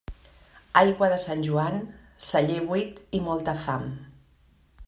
[0.81, 1.77] Aigua de Sant Joan,
[2.31, 3.91] celler buit i molta fam.